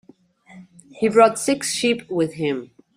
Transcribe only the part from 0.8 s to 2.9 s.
He brought six sheep with him.